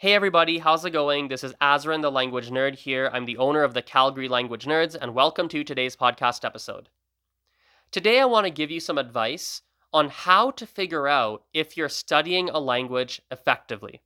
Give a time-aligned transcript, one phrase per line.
[0.00, 1.28] Hey everybody, how's it going?
[1.28, 3.10] This is Azren, the language nerd here.
[3.12, 6.88] I'm the owner of the Calgary Language Nerds, and welcome to today's podcast episode.
[7.90, 9.60] Today I want to give you some advice
[9.92, 14.00] on how to figure out if you're studying a language effectively.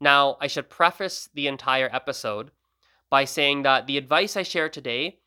[0.00, 2.50] Now, I should preface the entire episode
[3.08, 5.20] by saying that the advice I share today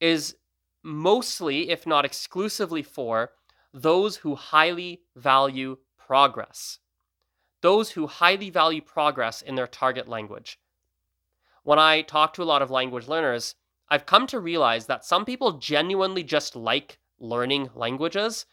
[0.00, 0.34] is
[0.82, 3.32] mostly, if not exclusively, for
[3.74, 6.78] those who highly value progress
[7.62, 10.58] those who highly value progress in their target language.
[11.62, 13.54] When I talk to a lot of language learners,
[13.88, 18.46] I've come to realize that some people genuinely just like learning languages,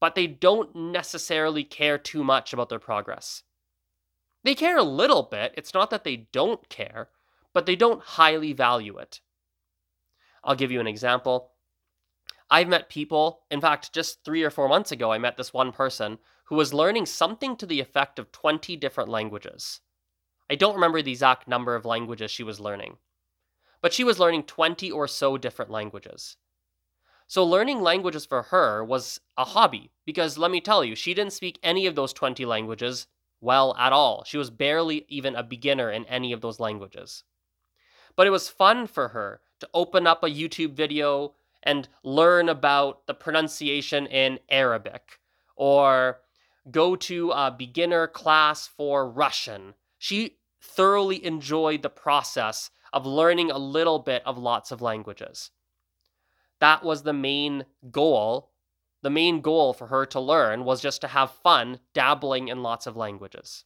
[0.00, 3.42] but they don't necessarily care too much about their progress.
[4.44, 7.08] They care a little bit, it's not that they don't care,
[7.52, 9.20] but they don't highly value it.
[10.44, 11.50] I'll give you an example.
[12.50, 15.72] I've met people, in fact, just three or four months ago, I met this one
[15.72, 19.80] person who was learning something to the effect of 20 different languages.
[20.48, 22.98] I don't remember the exact number of languages she was learning,
[23.80, 26.36] but she was learning 20 or so different languages.
[27.26, 31.32] So, learning languages for her was a hobby because let me tell you, she didn't
[31.32, 33.08] speak any of those 20 languages
[33.40, 34.22] well at all.
[34.24, 37.24] She was barely even a beginner in any of those languages.
[38.14, 41.34] But it was fun for her to open up a YouTube video
[41.66, 45.18] and learn about the pronunciation in Arabic
[45.56, 46.20] or
[46.70, 49.74] go to a beginner class for Russian.
[49.98, 55.50] She thoroughly enjoyed the process of learning a little bit of lots of languages.
[56.60, 58.52] That was the main goal.
[59.02, 62.86] The main goal for her to learn was just to have fun dabbling in lots
[62.86, 63.64] of languages.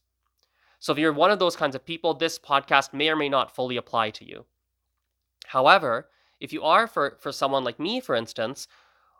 [0.79, 3.55] So, if you're one of those kinds of people, this podcast may or may not
[3.55, 4.45] fully apply to you.
[5.47, 6.09] However,
[6.41, 8.67] if you are for, for someone like me, for instance,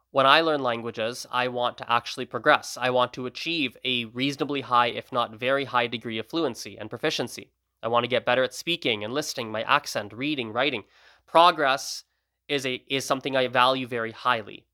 [0.10, 2.78] when I learn languages, I want to actually progress.
[2.80, 6.90] I want to achieve a reasonably high, if not very high, degree of fluency and
[6.90, 7.52] proficiency.
[7.82, 10.84] I want to get better at speaking and listening, my accent, reading, writing.
[11.26, 12.04] Progress
[12.50, 14.66] is a is something I value very highly.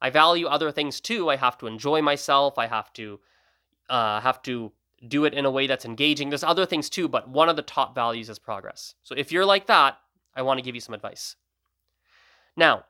[0.00, 1.28] I value other things too.
[1.28, 2.56] I have to enjoy myself.
[2.56, 3.20] I have to
[3.88, 4.72] uh, have to
[5.08, 6.28] do it in a way that's engaging.
[6.28, 8.94] There's other things too, but one of the top values is progress.
[9.02, 9.98] So if you're like that,
[10.34, 11.36] I want to give you some advice.
[12.60, 12.84] Now,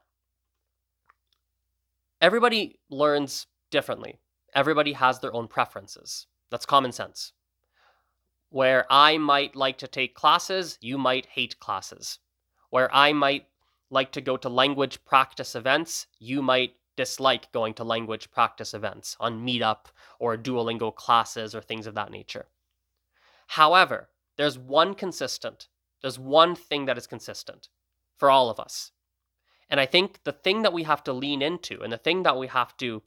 [2.21, 4.19] everybody learns differently.
[4.53, 6.27] Everybody has their own preferences.
[6.51, 7.33] That's common sense.
[8.49, 12.19] Where I might like to take classes, you might hate classes.
[12.71, 13.47] Where I might
[13.91, 19.17] like to go to language practice events, you might dislike going to language practice events
[19.21, 19.87] on Meetup
[20.19, 22.47] or Duolingo classes or things of that nature.
[23.47, 25.69] However, there's one consistent,
[26.03, 27.69] there's one thing that is consistent
[28.17, 28.91] for all of us.
[29.71, 32.37] And I think the thing that we have to lean into and the thing that
[32.37, 33.03] we have to,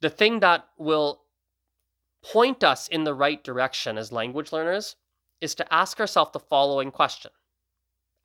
[0.00, 1.22] the thing that will
[2.22, 4.96] point us in the right direction as language learners
[5.40, 7.32] is to ask ourselves the following question.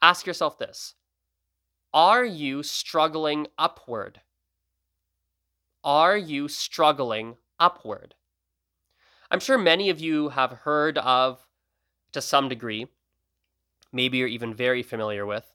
[0.02, 0.96] Ask yourself this
[1.94, 4.22] Are you struggling upward?
[5.84, 8.14] Are you struggling upward?
[9.32, 11.48] I'm sure many of you have heard of,
[12.12, 12.88] to some degree,
[13.92, 15.52] maybe you're even very familiar with,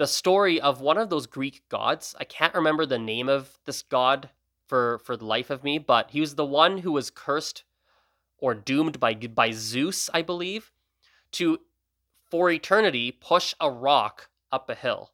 [0.00, 2.14] the story of one of those Greek gods.
[2.18, 4.30] I can't remember the name of this god
[4.66, 7.64] for for the life of me, but he was the one who was cursed
[8.38, 10.72] or doomed by by Zeus, I believe,
[11.32, 11.60] to
[12.30, 15.12] for eternity push a rock up a hill.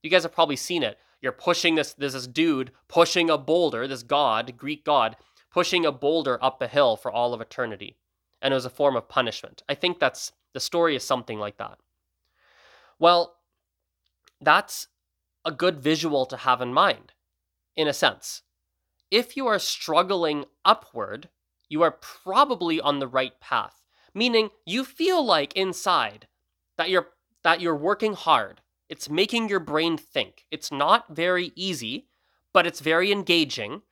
[0.00, 0.96] You guys have probably seen it.
[1.20, 5.16] You're pushing this this dude pushing a boulder, this god, Greek god,
[5.50, 7.96] pushing a boulder up a hill for all of eternity.
[8.40, 9.64] And it was a form of punishment.
[9.68, 11.78] I think that's the story is something like that.
[13.00, 13.39] Well,
[14.40, 14.88] that's
[15.44, 17.12] a good visual to have in mind,
[17.76, 18.42] in a sense.
[19.10, 21.28] If you are struggling upward,
[21.68, 23.84] you are probably on the right path,
[24.14, 26.28] meaning you feel like inside
[26.76, 27.08] that you're
[27.42, 28.60] that you're working hard.
[28.88, 30.46] It's making your brain think.
[30.50, 32.08] It's not very easy,
[32.52, 33.82] but it's very engaging.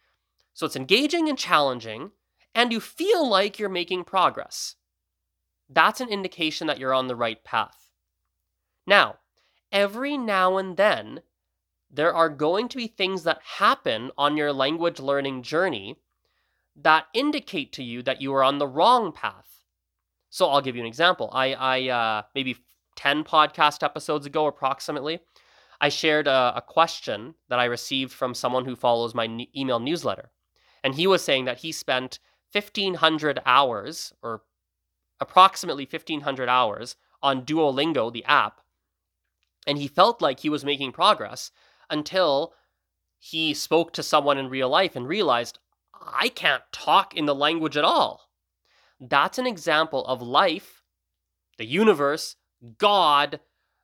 [0.54, 2.10] So it's engaging and challenging,
[2.54, 4.74] and you feel like you're making progress.
[5.68, 7.90] That's an indication that you're on the right path.
[8.86, 9.16] Now,
[9.72, 11.20] every now and then,
[11.90, 15.96] there are going to be things that happen on your language learning journey
[16.76, 19.64] that indicate to you that you are on the wrong path.
[20.30, 21.30] So I'll give you an example.
[21.32, 22.56] I, I uh, maybe
[22.96, 25.20] 10 podcast episodes ago, approximately,
[25.80, 29.80] I shared a, a question that I received from someone who follows my n- email
[29.80, 30.30] newsletter.
[30.84, 32.18] And he was saying that he spent
[32.52, 34.42] 1,500 hours, or
[35.20, 38.60] approximately 1,500 hours, on Duolingo, the app,
[39.68, 41.52] and he felt like he was making progress
[41.90, 42.54] until
[43.18, 45.58] he spoke to someone in real life and realized,
[45.94, 48.30] I can't talk in the language at all.
[49.00, 50.82] that's an example of life,
[51.56, 52.34] the universe,
[52.78, 53.38] God,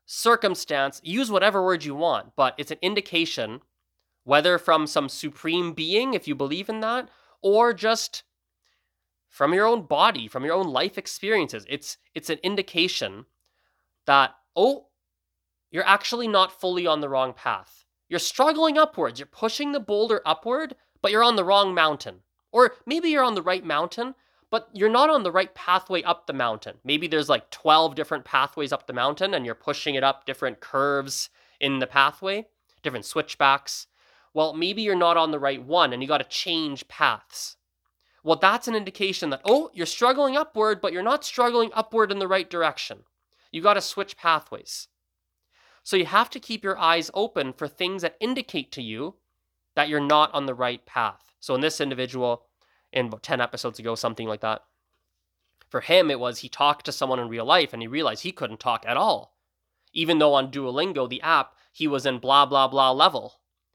[0.07, 3.61] circumstance, use whatever word you want, but it's an indication,
[4.25, 7.09] whether from some supreme being, if you believe in that,
[7.43, 8.25] or just
[9.29, 11.67] from your own body, from your own life experiences.
[11.69, 13.27] It's it's an indication
[14.07, 14.87] that oh,
[15.71, 17.85] you're actually not fully on the wrong path.
[18.09, 19.19] You're struggling upwards.
[19.19, 22.21] You're pushing the boulder upward, but you're on the wrong mountain.
[22.53, 24.15] Or maybe you're on the right mountain,
[24.51, 26.77] but you're not on the right pathway up the mountain.
[26.85, 30.61] Maybe there's like 12 different pathways up the mountain and you're pushing it up different
[30.61, 31.31] curves
[31.61, 32.47] in the pathway,
[32.83, 33.89] different switchbacks.
[34.33, 37.57] Well, maybe you're not on the right one and you got to change paths.
[38.23, 42.21] Well, that's an indication that, oh, you're struggling upward, but you're not struggling upward in
[42.21, 43.01] the right direction.
[43.51, 44.89] You got to switch pathways.
[45.85, 49.15] So you have to keep your eyes open for things that indicate to you
[49.77, 51.35] that you're not on the right path.
[51.41, 52.47] So in this individual,
[52.93, 54.65] in about 10 episodes ago, something like that.
[55.69, 58.33] For him, it was he talked to someone in real life and he realized he
[58.33, 59.37] couldn't talk at all.
[59.93, 63.35] Even though on Duolingo, the app, he was in blah, blah, blah level.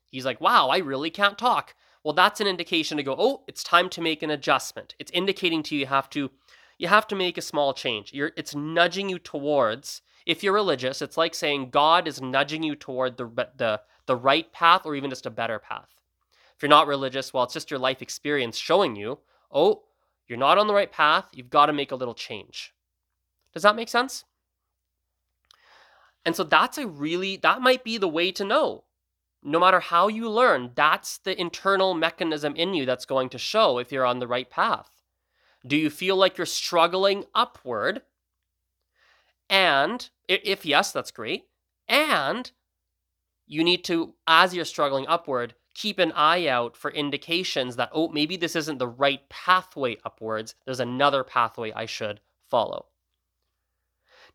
[0.10, 1.76] He's like, wow, I really can't talk.
[2.04, 4.96] Well, that's an indication to go, oh, it's time to make an adjustment.
[4.98, 6.32] It's indicating to you you have to
[6.80, 8.14] you have to make a small change.
[8.14, 12.76] You're, it's nudging you towards if you're religious, it's like saying God is nudging you
[12.76, 13.26] toward the
[13.58, 15.90] the the right path or even just a better path.
[16.56, 19.18] If you're not religious, well, it's just your life experience showing you,
[19.52, 19.82] oh,
[20.28, 21.26] you're not on the right path.
[21.34, 22.76] You've got to make a little change.
[23.54, 24.26] Does that make sense?
[26.24, 28.84] And so that's a really, that might be the way to know.
[29.42, 33.80] No matter how you learn, that's the internal mechanism in you that's going to show
[33.80, 35.02] if you're on the right path.
[35.66, 38.04] Do you feel like you're struggling upward?
[39.50, 41.46] And if yes, that's great.
[41.88, 42.52] And
[43.48, 48.10] you need to, as you're struggling upward, keep an eye out for indications that, oh,
[48.10, 50.56] maybe this isn't the right pathway upwards.
[50.66, 52.88] There's another pathway I should follow.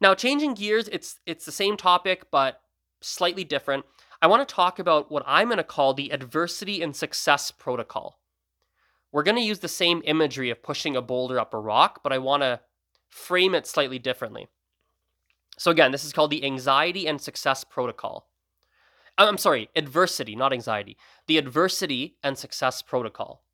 [0.01, 2.61] Now, changing gears, it's it's the same topic, but
[3.01, 3.85] slightly different.
[4.21, 8.19] I want to talk about what I'm going to call the adversity and success protocol.
[9.13, 12.13] We're going to use the same imagery of pushing a boulder up a rock, but
[12.13, 12.61] I want to
[13.09, 14.49] frame it slightly differently.
[15.57, 18.29] So, again, this is called the anxiety and success protocol.
[19.17, 20.97] I'm sorry, adversity, not anxiety.
[21.29, 23.45] The adversity and success protocol.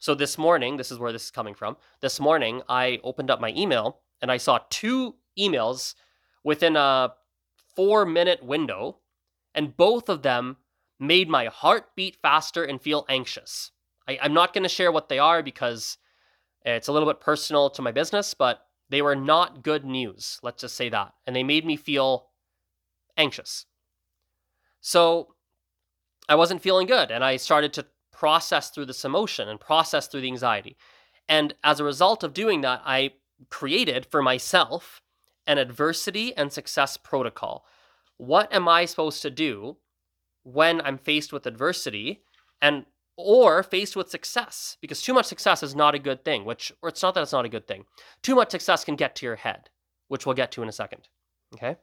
[0.00, 1.76] So this morning, this is where this is coming from.
[2.00, 5.94] This morning, I opened up my email and I saw two emails
[6.42, 7.12] within a
[7.76, 8.98] four minute window,
[9.54, 10.56] and both of them
[10.98, 13.70] made my heart beat faster and feel anxious.
[14.08, 15.98] I, I'm not going to share what they are because
[16.64, 20.38] it's a little bit personal to my business, but they were not good news.
[20.42, 21.14] Let's just say that.
[21.26, 22.26] And they made me feel
[23.16, 23.66] anxious.
[24.80, 25.34] So
[26.28, 27.10] I wasn't feeling good.
[27.10, 30.76] And I started to process through this emotion and process through the anxiety.
[31.28, 33.12] And as a result of doing that, I
[33.48, 35.00] created for myself
[35.46, 37.64] an adversity and success protocol.
[38.16, 39.78] What am I supposed to do
[40.42, 42.22] when I'm faced with adversity
[42.60, 42.84] and
[43.24, 46.88] or faced with success because too much success is not a good thing which or
[46.88, 47.84] it's not that it's not a good thing
[48.22, 49.70] too much success can get to your head
[50.08, 51.08] which we'll get to in a second
[51.54, 51.76] okay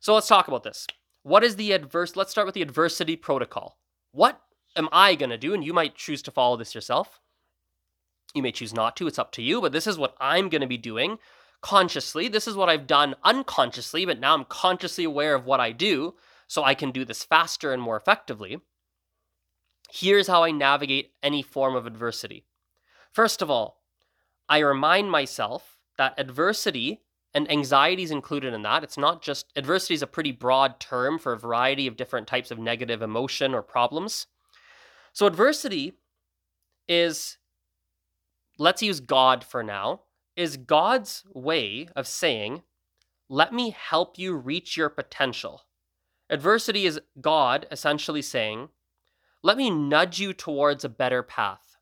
[0.00, 0.86] so let's talk about this
[1.24, 2.16] what is the adverse?
[2.16, 3.78] Let's start with the adversity protocol.
[4.12, 4.40] What
[4.76, 5.54] am I going to do?
[5.54, 7.18] And you might choose to follow this yourself.
[8.34, 9.06] You may choose not to.
[9.06, 9.62] It's up to you.
[9.62, 11.18] But this is what I'm going to be doing
[11.62, 12.28] consciously.
[12.28, 16.14] This is what I've done unconsciously, but now I'm consciously aware of what I do
[16.46, 18.60] so I can do this faster and more effectively.
[19.96, 22.46] Here's how I navigate any form of adversity.
[23.12, 23.84] First of all,
[24.48, 28.82] I remind myself that adversity and anxiety is included in that.
[28.82, 32.50] It's not just adversity is a pretty broad term for a variety of different types
[32.50, 34.26] of negative emotion or problems.
[35.12, 35.92] So adversity
[36.88, 37.38] is
[38.58, 40.00] let's use God for now,
[40.34, 42.64] is God's way of saying,
[43.28, 45.62] let me help you reach your potential.
[46.28, 48.70] Adversity is God essentially saying,
[49.44, 51.76] let me nudge you towards a better path.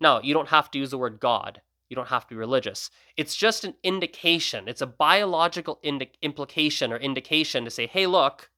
[0.00, 1.60] Now, you don't have to use the word God.
[1.90, 2.90] You don't have to be religious.
[3.16, 4.68] It's just an indication.
[4.68, 8.50] It's a biological indi- implication or indication to say, hey, look,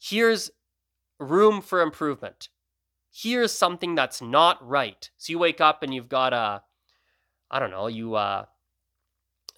[0.00, 0.52] here's
[1.18, 2.48] room for improvement.
[3.12, 5.10] Here's something that's not right.
[5.18, 6.62] So you wake up and you've got a,
[7.50, 8.44] I don't know, you uh,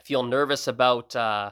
[0.03, 1.51] feel nervous about uh,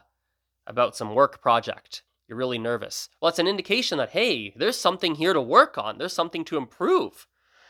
[0.67, 2.03] about some work project.
[2.33, 3.11] You're really nervous.
[3.21, 5.99] Well, it's an indication that hey, there's something here to work on.
[5.99, 7.27] There's something to improve.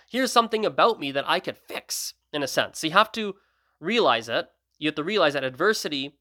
[0.08, 2.78] Here's something about me that I could fix in a sense.
[2.78, 3.34] So you have to
[3.80, 4.46] realize it.
[4.78, 6.16] You have to realize that adversity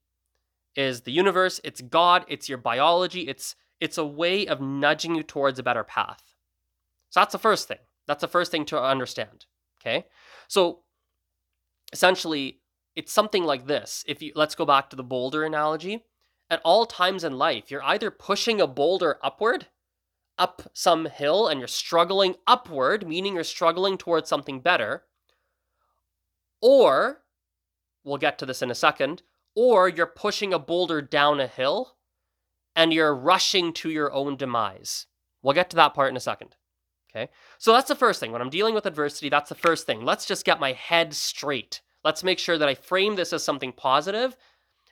[0.75, 5.21] is the universe, it's God, it's your biology, it's it's a way of nudging you
[5.21, 6.33] towards a better path.
[7.11, 7.77] So that's the first thing.
[8.07, 9.45] That's the first thing to understand.
[9.79, 10.07] Okay?
[10.47, 10.79] So
[11.93, 12.61] essentially,
[12.95, 14.03] it's something like this.
[14.07, 16.05] If you let's go back to the boulder analogy.
[16.51, 19.67] At all times in life, you're either pushing a boulder upward,
[20.37, 25.05] up some hill, and you're struggling upward, meaning you're struggling towards something better,
[26.61, 27.21] or
[28.03, 29.23] we'll get to this in a second,
[29.55, 31.95] or you're pushing a boulder down a hill
[32.75, 35.07] and you're rushing to your own demise.
[35.41, 36.57] We'll get to that part in a second.
[37.09, 37.29] Okay.
[37.59, 38.31] So that's the first thing.
[38.31, 40.03] When I'm dealing with adversity, that's the first thing.
[40.03, 41.81] Let's just get my head straight.
[42.03, 44.35] Let's make sure that I frame this as something positive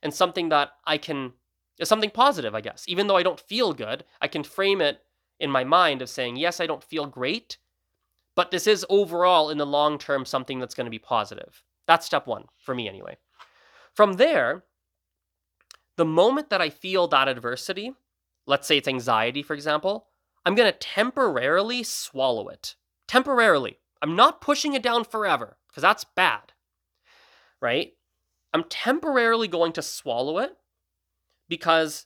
[0.03, 1.33] and something that I can,
[1.79, 2.85] is something positive, I guess.
[2.87, 5.01] Even though I don't feel good, I can frame it
[5.39, 7.57] in my mind of saying, yes, I don't feel great,
[8.35, 11.63] but this is overall in the long term something that's going to be positive.
[11.87, 13.17] That's step one, for me anyway.
[13.93, 14.63] From there,
[15.95, 17.93] the moment that I feel that adversity,
[18.45, 20.07] let's say it's anxiety, for example,
[20.45, 22.75] I'm going to temporarily swallow it.
[23.07, 23.79] Temporarily.
[24.01, 26.53] I'm not pushing it down forever because that's bad.
[27.61, 27.93] Right?
[28.53, 30.55] I'm temporarily going to swallow it
[31.49, 32.05] because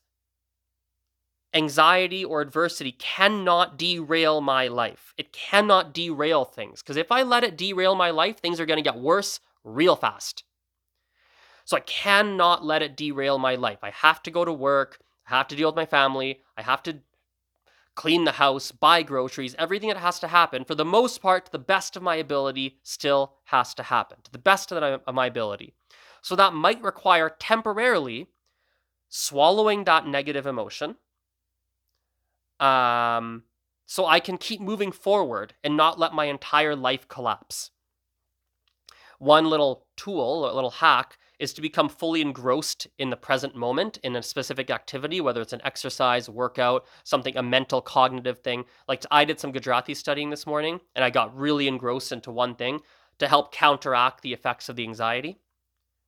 [1.53, 5.13] anxiety or adversity cannot derail my life.
[5.17, 8.83] It cannot derail things because if I let it derail my life, things are going
[8.83, 10.43] to get worse real fast.
[11.65, 13.79] So I cannot let it derail my life.
[13.83, 14.99] I have to go to work.
[15.27, 16.41] I have to deal with my family.
[16.57, 16.99] I have to
[17.95, 21.51] clean the house, buy groceries, everything that has to happen, for the most part, to
[21.51, 25.75] the best of my ability, still has to happen, to the best of my ability.
[26.23, 28.27] So that might require temporarily
[29.15, 30.95] swallowing that negative emotion
[32.59, 33.43] um,
[33.85, 37.69] so I can keep moving forward and not let my entire life collapse.
[39.19, 43.99] One little tool, a little hack, is to become fully engrossed in the present moment
[44.03, 48.65] in a specific activity, whether it's an exercise, workout, something, a mental, cognitive thing.
[48.87, 52.55] Like I did some Gujarati studying this morning and I got really engrossed into one
[52.55, 52.79] thing
[53.19, 55.37] to help counteract the effects of the anxiety,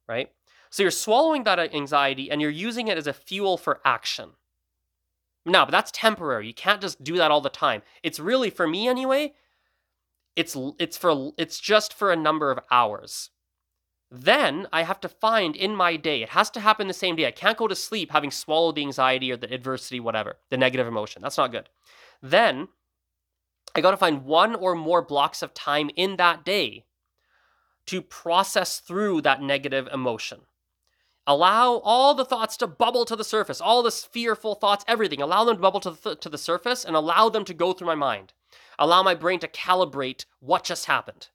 [0.08, 0.32] right?
[0.76, 4.32] So you're swallowing that anxiety and you're using it as a fuel for action.
[5.46, 6.48] No, but that's temporary.
[6.48, 7.82] You can't just do that all the time.
[8.04, 9.36] It's really for me anyway,
[10.36, 13.30] it's it's for it's just for a number of hours.
[14.12, 17.26] Then I have to find in my day, it has to happen the same day.
[17.26, 20.88] I can't go to sleep having swallowed the anxiety or the adversity, whatever, the negative
[20.88, 21.22] emotion.
[21.22, 21.70] That's not good.
[22.22, 22.68] Then
[23.74, 26.84] I got to find one or more blocks of time in that day
[27.86, 30.42] to process through that negative emotion.
[31.28, 35.22] Allow all the thoughts to bubble to the surface, all the fearful thoughts, everything.
[35.22, 37.88] Allow them to bubble to the, to the surface and allow them to go through
[37.88, 38.34] my mind.
[38.78, 41.30] Allow my brain to calibrate what just happened.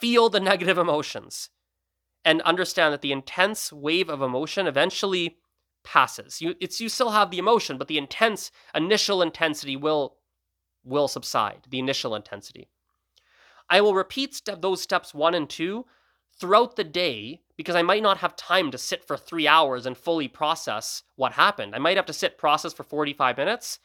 [0.00, 1.50] Feel the negative emotions
[2.24, 5.38] and understand that the intense wave of emotion eventually
[5.84, 6.40] passes.
[6.40, 10.16] You it's you still have the emotion, but the intense initial intensity will
[10.84, 12.68] will subside, the initial intensity.
[13.68, 15.84] I will repeat step, those steps 1 and 2
[16.42, 19.96] throughout the day because I might not have time to sit for 3 hours and
[19.96, 21.72] fully process what happened.
[21.72, 23.78] I might have to sit process for 45 minutes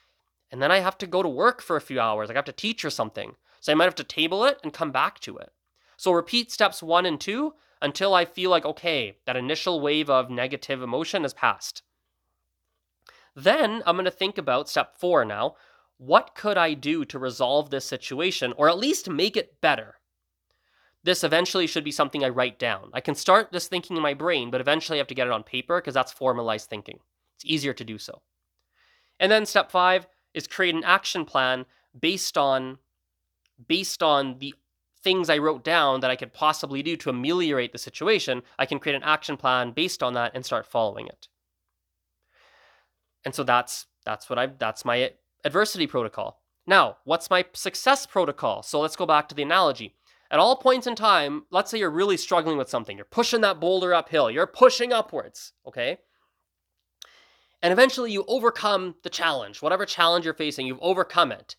[0.51, 2.31] and then I have to go to work for a few hours.
[2.31, 3.35] I have to teach or something.
[3.59, 5.51] So I might have to table it and come back to it.
[5.97, 10.31] So repeat steps 1 and 2 until I feel like, okay, that initial wave of
[10.31, 11.83] negative emotion has passed.
[13.35, 15.57] Then I'm going to think about step four now.
[15.99, 19.96] What could I do to resolve this situation or at least make it better?
[21.07, 22.89] This eventually should be something I write down.
[22.91, 25.31] I can start this thinking in my brain, but eventually I have to get it
[25.31, 26.99] on paper because that's formalized thinking.
[27.37, 28.23] It's easier to do so.
[29.17, 31.65] And then step five is create an action plan
[31.97, 32.79] based on
[33.69, 34.53] based on the
[35.01, 38.77] things I wrote down that I could possibly do to ameliorate the situation, I can
[38.77, 41.29] create an action plan based on that and start following it.
[43.23, 45.13] And so that's that's what I that's my
[45.45, 46.41] adversity protocol.
[46.65, 48.61] Now, what's my success protocol?
[48.61, 49.93] So let's go back to the analogy.
[50.29, 52.97] At all points in time, let's say you're really struggling with something.
[52.97, 54.29] You're pushing that boulder uphill.
[54.29, 55.99] You're pushing upwards, okay?
[57.61, 59.61] And eventually you overcome the challenge.
[59.61, 61.55] Whatever challenge you're facing, you've overcome it.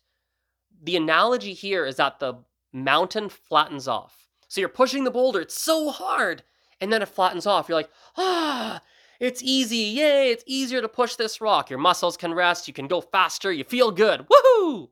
[0.83, 2.35] The analogy here is that the
[2.71, 4.27] mountain flattens off.
[4.47, 6.43] So you're pushing the boulder, it's so hard,
[6.79, 7.67] and then it flattens off.
[7.67, 8.81] You're like, ah,
[9.19, 9.77] it's easy.
[9.77, 11.69] Yay, it's easier to push this rock.
[11.69, 14.25] Your muscles can rest, you can go faster, you feel good.
[14.27, 14.89] Woohoo!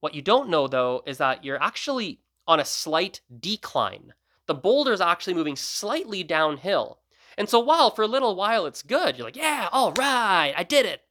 [0.00, 4.14] What you don't know though is that you're actually on a slight decline.
[4.46, 7.00] The boulder is actually moving slightly downhill.
[7.36, 10.62] And so while for a little while it's good, you're like, yeah, all right, I
[10.62, 11.02] did it.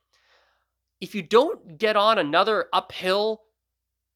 [1.01, 3.41] If you don't get on another uphill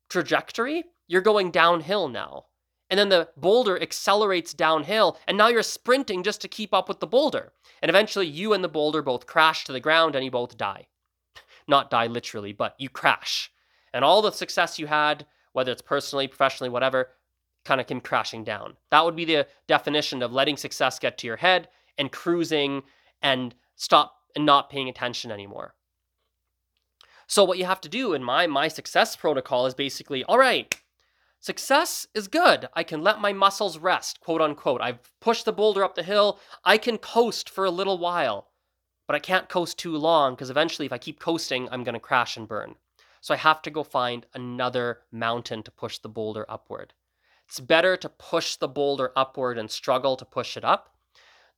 [0.10, 2.46] trajectory, you're going downhill now.
[2.90, 7.02] And then the boulder accelerates downhill, and now you're sprinting just to keep up with
[7.02, 7.52] the boulder.
[7.82, 10.88] And eventually, you and the boulder both crash to the ground and you both die.
[11.68, 13.52] Not die literally, but you crash.
[13.94, 15.26] And all the success you had,
[15.58, 17.10] whether it's personally, professionally, whatever,
[17.66, 18.78] kind of came crashing down.
[18.92, 22.84] That would be the definition of letting success get to your head and cruising
[23.24, 25.74] and stop and not paying attention anymore.
[27.26, 30.80] So what you have to do in my my success protocol is basically, all right,
[31.40, 32.70] success is good.
[32.76, 34.82] I can let my muscles rest, quote unquote.
[34.82, 36.40] I've pushed the boulder up the hill.
[36.66, 38.50] I can coast for a little while,
[39.08, 42.00] but I can't coast too long because eventually if I keep coasting, I'm going to
[42.00, 42.76] crash and burn.
[43.28, 46.94] So I have to go find another mountain to push the boulder upward.
[47.46, 50.96] It's better to push the boulder upward and struggle to push it up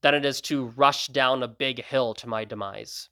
[0.02, 3.10] than it is to rush down a big hill to my demise.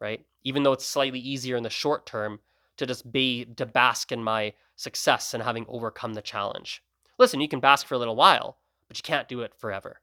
[0.00, 0.26] Right?
[0.42, 2.40] Even though it's slightly easier in the short term
[2.76, 6.82] to just be to bask in my success and having overcome the challenge.
[7.20, 8.58] Listen, you can bask for a little while,
[8.88, 10.00] but you can't do it forever.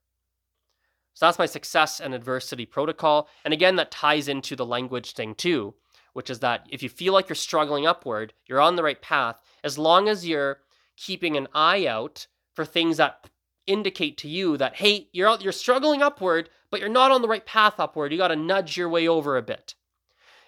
[1.15, 3.27] So that's my success and adversity protocol.
[3.43, 5.74] And again, that ties into the language thing too,
[6.13, 9.41] which is that if you feel like you're struggling upward, you're on the right path,
[9.63, 10.59] as long as you're
[10.97, 13.29] keeping an eye out for things that
[13.67, 17.27] indicate to you that hey, you're out, you're struggling upward, but you're not on the
[17.27, 18.11] right path upward.
[18.11, 19.75] You got to nudge your way over a bit.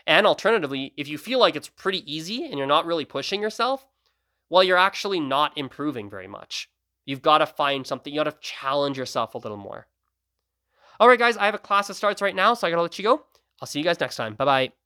[0.05, 3.87] And alternatively, if you feel like it's pretty easy and you're not really pushing yourself,
[4.49, 6.69] well, you're actually not improving very much.
[7.05, 9.87] You've got to find something, you got to challenge yourself a little more.
[10.99, 12.81] All right, guys, I have a class that starts right now, so I got to
[12.81, 13.25] let you go.
[13.61, 14.35] I'll see you guys next time.
[14.35, 14.82] Bye bye.